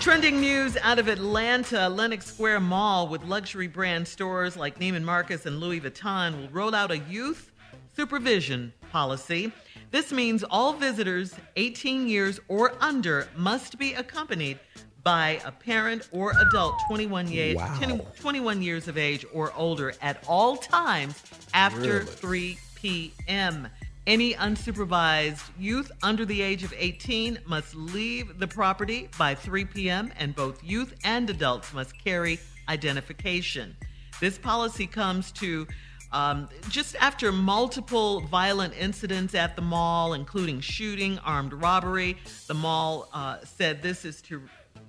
Trending 0.00 0.40
news 0.40 0.78
out 0.78 0.98
of 0.98 1.08
Atlanta, 1.08 1.88
Lenox 1.88 2.24
Square 2.26 2.60
Mall 2.60 3.06
with 3.06 3.22
luxury 3.24 3.66
brand 3.68 4.08
stores 4.08 4.56
like 4.56 4.78
Neiman 4.78 5.02
Marcus 5.02 5.44
and 5.44 5.60
Louis 5.60 5.78
Vuitton 5.80 6.40
will 6.40 6.48
roll 6.48 6.74
out 6.74 6.90
a 6.90 6.98
youth 6.98 7.52
supervision 7.94 8.72
policy. 8.90 9.52
This 9.90 10.10
means 10.10 10.42
all 10.42 10.72
visitors 10.72 11.34
18 11.56 12.08
years 12.08 12.40
or 12.48 12.72
under 12.80 13.28
must 13.36 13.78
be 13.78 13.92
accompanied 13.92 14.58
by 15.02 15.40
a 15.44 15.52
parent 15.52 16.08
or 16.12 16.32
adult 16.48 16.74
21, 16.88 17.28
year, 17.28 17.56
Wow. 17.56 17.76
10 17.78 17.98
21 18.20 18.62
years 18.62 18.88
of 18.88 18.96
age 18.96 19.26
or 19.34 19.52
older 19.54 19.92
at 20.00 20.24
all 20.26 20.56
times 20.56 21.22
after 21.52 21.98
Really? 21.98 22.04
3 22.06 22.58
p.m. 22.74 23.68
Any 24.10 24.34
unsupervised 24.34 25.50
youth 25.56 25.92
under 26.02 26.24
the 26.24 26.42
age 26.42 26.64
of 26.64 26.74
18 26.76 27.38
must 27.46 27.76
leave 27.76 28.40
the 28.40 28.48
property 28.48 29.08
by 29.16 29.36
3 29.36 29.66
p.m., 29.66 30.12
and 30.18 30.34
both 30.34 30.64
youth 30.64 30.96
and 31.04 31.30
adults 31.30 31.72
must 31.72 31.96
carry 31.96 32.40
identification. 32.68 33.76
This 34.18 34.36
policy 34.36 34.88
comes 34.88 35.30
to 35.34 35.64
um, 36.10 36.48
just 36.70 36.96
after 36.96 37.30
multiple 37.30 38.22
violent 38.22 38.74
incidents 38.76 39.36
at 39.36 39.54
the 39.54 39.62
mall, 39.62 40.14
including 40.14 40.58
shooting, 40.58 41.20
armed 41.20 41.52
robbery. 41.52 42.16
The 42.48 42.54
mall 42.54 43.08
uh, 43.14 43.36
said 43.44 43.80
this 43.80 44.04
is 44.04 44.20
to 44.22 44.42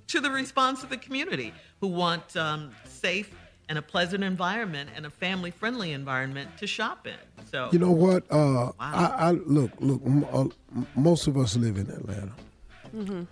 to 0.08 0.20
the 0.20 0.30
response 0.32 0.82
of 0.82 0.90
the 0.90 0.96
community 0.96 1.54
who 1.80 1.86
want 1.86 2.36
um, 2.36 2.72
safe 2.84 3.32
and 3.68 3.78
a 3.78 3.82
pleasant 3.82 4.24
environment 4.24 4.90
and 4.96 5.06
a 5.06 5.10
family-friendly 5.10 5.92
environment 5.92 6.50
to 6.58 6.66
shop 6.66 7.06
in. 7.06 7.14
So 7.50 7.68
You 7.72 7.78
know 7.78 7.92
what? 7.92 8.24
Uh, 8.30 8.72
I, 8.78 9.06
I 9.06 9.30
look, 9.30 9.70
look. 9.80 10.02
M- 10.04 10.26
uh, 10.32 10.46
most 10.94 11.26
of 11.26 11.36
us 11.36 11.56
live 11.56 11.76
in 11.76 11.88
Atlanta. 11.90 12.32
Mm-hmm. 12.94 13.22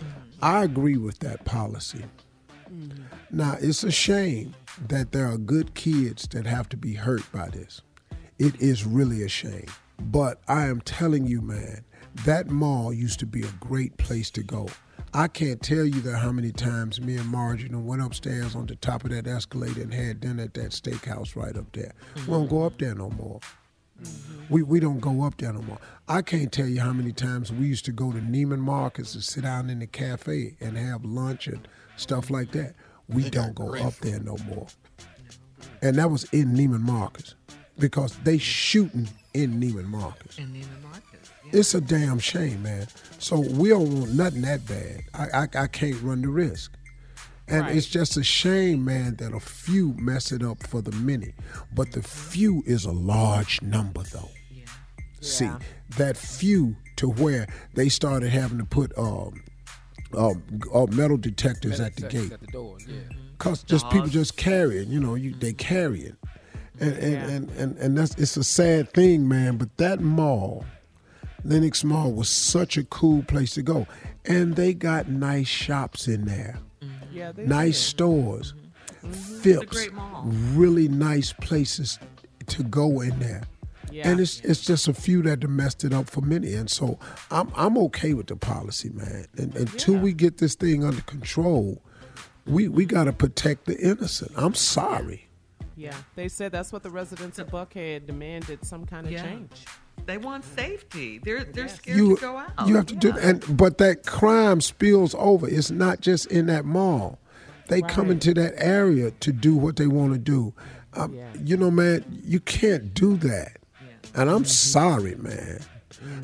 I 0.43 0.65
agree 0.65 0.97
with 0.97 1.19
that 1.21 1.45
policy. 1.45 2.05
Now, 3.31 3.57
it's 3.61 3.83
a 3.83 3.91
shame 3.91 4.55
that 4.89 5.13
there 5.13 5.27
are 5.27 5.37
good 5.37 5.75
kids 5.75 6.29
that 6.29 6.47
have 6.47 6.69
to 6.71 6.77
be 6.77 6.95
hurt 6.95 7.31
by 7.33 7.49
this. 7.49 7.83
It 8.39 8.61
is 8.61 8.87
really 8.87 9.23
a 9.23 9.29
shame. 9.29 9.67
But 9.99 10.41
I 10.49 10.67
am 10.67 10.81
telling 10.81 11.27
you, 11.27 11.41
man, 11.43 11.85
that 12.25 12.49
mall 12.49 12.93
used 12.93 13.19
to 13.21 13.27
be 13.27 13.43
a 13.43 13.53
great 13.59 13.97
place 13.97 14.31
to 14.33 14.43
go. 14.43 14.69
I 15.13 15.27
can't 15.27 15.61
tell 15.61 15.85
you 15.85 16.01
that 16.03 16.19
how 16.19 16.31
many 16.31 16.53
times 16.53 17.01
me 17.01 17.17
and 17.17 17.33
done 17.33 17.85
went 17.85 18.01
upstairs 18.01 18.55
on 18.55 18.67
the 18.67 18.77
top 18.77 19.03
of 19.03 19.11
that 19.11 19.27
escalator 19.27 19.83
and 19.83 19.93
had 19.93 20.21
dinner 20.21 20.45
at 20.45 20.55
that 20.55 20.71
steakhouse 20.71 21.35
right 21.35 21.57
up 21.57 21.73
there. 21.73 21.93
We 22.15 22.27
don't 22.27 22.49
go 22.49 22.63
up 22.63 22.79
there 22.79 22.95
no 22.95 23.11
more. 23.11 23.41
We, 24.49 24.63
we 24.63 24.79
don't 24.79 25.01
go 25.01 25.25
up 25.25 25.37
there 25.39 25.53
no 25.53 25.63
more. 25.63 25.79
I 26.09 26.23
can't 26.23 26.53
tell 26.53 26.67
you 26.67 26.81
how 26.81 26.93
many 26.93 27.13
times 27.13 27.51
we 27.53 27.67
used 27.67 27.85
to 27.87 27.93
go 27.93 28.13
to 28.13 28.19
Neiman 28.19 28.61
Marcus 28.61 29.15
and 29.15 29.25
sit 29.25 29.43
down 29.43 29.69
in 29.69 29.81
the 29.81 29.87
cafe 29.89 30.57
and 30.61 30.79
have 30.79 31.05
lunch 31.05 31.49
and 31.49 31.67
stuff 31.97 32.31
like 32.31 32.53
that. 32.53 32.75
We 33.09 33.29
don't 33.31 33.55
go 33.55 33.75
up 33.75 33.95
there 33.97 34.21
no 34.21 34.37
more. 34.47 34.69
And 35.83 35.97
that 35.97 36.11
was 36.11 36.25
in 36.33 36.55
Neiman 36.55 36.83
Marcus 36.83 37.35
because 37.79 38.17
they 38.19 38.39
shooting 38.39 39.09
in 39.35 39.61
Neiman 39.61 39.87
Marcus. 39.87 40.39
in 40.39 40.49
Neiman 40.49 40.83
Marcus. 40.83 41.31
It's 41.53 41.75
a 41.75 41.81
damn 41.81 42.19
shame, 42.19 42.63
man. 42.63 42.87
So 43.19 43.41
we 43.41 43.71
don't 43.71 44.01
want 44.01 44.15
nothing 44.15 44.43
that 44.43 44.67
bad. 44.67 45.03
I 45.15 45.43
I, 45.43 45.63
I 45.65 45.67
can't 45.67 46.01
run 46.03 46.23
the 46.23 46.29
risk. 46.29 46.73
And 47.49 47.67
it's 47.77 47.89
just 47.89 48.17
a 48.17 48.23
shame, 48.23 48.85
man, 48.85 49.17
that 49.17 49.35
a 49.35 49.41
few 49.41 49.93
mess 49.95 50.31
it 50.31 50.41
up 50.43 50.65
for 50.69 50.81
the 50.81 50.93
many. 50.93 51.35
But 51.75 51.91
the 51.91 52.03
few 52.03 52.63
is 52.65 52.85
a 52.85 52.93
large 52.93 53.61
number, 53.61 54.05
though. 54.05 54.29
Yeah. 54.53 54.67
See, 55.21 55.51
that 55.97 56.17
few 56.17 56.77
to 56.97 57.09
where 57.09 57.49
they 57.75 57.89
started 57.89 58.31
having 58.31 58.59
to 58.59 58.65
put 58.65 58.97
um, 58.97 59.43
um, 60.17 60.45
uh, 60.73 60.87
metal 60.93 61.17
detectors 61.17 61.81
at 61.81 61.97
the 61.97 62.07
gate. 62.07 62.31
At 62.33 62.41
the 62.41 62.47
door, 62.47 62.79
yeah. 62.87 63.01
Cause 63.39 63.63
just 63.65 63.89
people 63.91 64.09
just 64.09 64.37
carrying, 64.37 64.91
you 64.91 65.01
know, 65.01 65.15
you 65.15 65.35
they 65.35 65.55
carrying, 65.55 66.15
and 66.81 66.97
and, 66.97 67.31
and 67.31 67.51
and 67.51 67.79
and 67.79 67.99
that's 67.99 68.15
it's 68.17 68.37
a 68.37 68.45
sad 68.45 68.93
thing, 68.93 69.29
man. 69.29 69.57
But 69.57 69.77
that 69.77 70.01
mall, 70.01 70.65
Lenox 71.45 71.85
Mall, 71.85 72.13
was 72.13 72.29
such 72.29 72.77
a 72.77 72.85
cool 72.85 73.23
place 73.23 73.55
to 73.55 73.63
go, 73.63 73.87
and 74.25 74.57
they 74.57 74.75
got 74.75 75.09
nice 75.09 75.49
shops 75.49 76.09
in 76.09 76.25
there, 76.25 76.59
mm-hmm. 76.83 77.17
Yeah, 77.17 77.33
nice 77.37 77.79
did. 77.79 77.89
stores, 77.89 78.53
mm-hmm. 78.53 78.61
Mm-hmm. 79.07 79.13
It's 79.13 79.31
a 79.31 79.43
Phipps, 79.43 79.89
really 80.55 80.89
nice 80.89 81.33
places 81.33 81.99
to 82.49 82.63
go 82.63 83.01
in 83.01 83.19
there. 83.19 83.43
Yeah. 83.91 84.09
And 84.09 84.21
it's 84.21 84.41
it's 84.41 84.61
just 84.61 84.89
a 84.89 84.95
few 84.95 85.23
that 85.23 85.43
have 85.43 85.51
messed 85.51 85.85
it 85.85 85.93
up 85.93 86.09
for 86.09 86.21
many. 86.21 86.55
And 86.55 86.71
so 86.71 86.99
I'm 87.31 87.51
I'm 87.57 87.77
okay 87.79 88.15
with 88.15 88.29
the 88.29 88.37
policy, 88.37 88.91
man. 88.91 89.27
And 89.37 89.55
until 89.57 89.97
we 89.97 90.13
get 90.13 90.39
this 90.39 90.55
thing 90.55 90.85
under 90.85 91.03
control, 91.03 91.83
we 92.47 92.69
we 92.69 92.85
got 92.85 93.05
to 93.05 93.13
protect 93.13 93.65
the 93.65 93.79
innocent. 93.79 94.33
I'm 94.37 94.55
sorry. 94.55 95.27
Yeah, 95.81 95.95
they 96.15 96.29
said 96.29 96.53
that's 96.53 96.73
what 96.73 96.83
the 96.83 96.91
residents 96.91 97.39
of 97.39 97.49
Buckhead 97.49 98.07
demanded 98.07 98.65
some 98.67 98.85
kind 98.85 99.07
of 99.07 99.13
Yeah. 99.13 99.23
change. 99.25 99.65
They 100.07 100.19
want 100.19 100.45
safety. 100.45 101.19
They're 101.19 101.45
they're 101.45 101.69
scared 101.69 101.97
You 101.97 102.17
to 102.17 102.21
go 102.21 102.37
out. 102.37 102.67
you 102.69 102.77
have 102.77 102.87
to 102.87 102.95
do 102.95 103.13
and 103.19 103.43
but 103.57 103.79
that 103.79 104.05
crime 104.05 104.61
spills 104.61 105.15
over. 105.19 105.49
It's 105.49 105.71
not 105.71 106.01
just 106.01 106.27
in 106.27 106.47
that 106.47 106.65
mall. 106.67 107.19
They 107.69 107.81
come 107.83 108.11
into 108.11 108.35
that 108.35 108.55
area 108.57 109.13
to 109.21 109.33
do 109.33 109.55
what 109.57 109.77
they 109.77 109.87
want 109.87 110.13
to 110.13 110.19
do. 110.19 110.53
Um, 110.95 111.17
You 111.43 111.57
know, 111.57 111.71
man, 111.71 112.05
you 112.25 112.41
can't 112.41 112.93
do 112.93 113.17
that. 113.19 113.53
And 114.15 114.29
I'm 114.29 114.45
sorry, 114.45 115.15
man. 115.15 115.61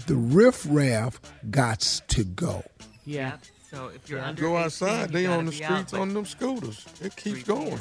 The 0.07 0.17
riffraff 0.17 1.21
gots 1.51 2.05
to 2.09 2.25
go. 2.25 2.63
Yeah. 3.05 3.37
So 3.71 3.91
if 3.95 4.09
you're 4.11 4.21
under 4.21 4.43
Go 4.43 4.55
18, 4.57 4.65
outside, 4.65 5.01
you 5.11 5.13
they 5.13 5.27
on 5.27 5.45
the 5.47 5.51
be 5.53 5.65
out 5.65 5.73
streets 5.73 5.95
on 5.95 6.15
them 6.15 6.25
scooters. 6.27 6.85
It 7.01 7.15
keeps 7.17 7.43
going. 7.45 7.79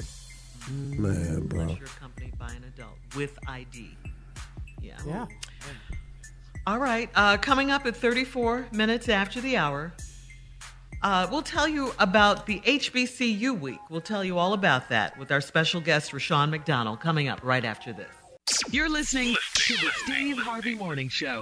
Man, 0.70 1.48
bro. 1.48 1.62
Unless 1.62 1.80
you're 1.80 1.88
accompanied 1.88 2.38
by 2.38 2.52
an 2.52 2.64
adult 2.64 2.98
with 3.16 3.38
ID. 3.48 3.96
Yeah. 4.82 4.98
Yeah. 5.06 5.26
All 6.68 6.80
right. 6.80 7.10
Uh, 7.16 7.38
coming 7.38 7.72
up 7.72 7.86
at 7.86 7.96
34 7.96 8.68
minutes 8.72 9.08
after 9.10 9.40
the 9.42 9.58
hour, 9.58 9.94
uh, 11.04 11.28
we'll 11.32 11.44
tell 11.44 11.68
you 11.68 11.94
about 12.00 12.48
the 12.48 12.60
HBCU 12.62 13.60
week. 13.60 13.80
We'll 13.90 14.02
tell 14.02 14.24
you 14.24 14.38
all 14.40 14.54
about 14.54 14.90
that 14.90 15.18
with 15.20 15.32
our 15.32 15.42
special 15.42 15.82
guest, 15.82 16.14
Rushion 16.14 16.50
McDonald, 16.50 17.00
coming 17.00 17.28
up 17.28 17.40
right 17.44 17.64
after 17.64 17.94
this. 17.94 18.08
You're 18.72 18.90
listening 18.90 19.36
to 19.56 19.74
the 19.74 19.92
Steve 20.04 20.38
Harvey 20.38 20.76
Morning 20.76 21.10
Show. 21.10 21.42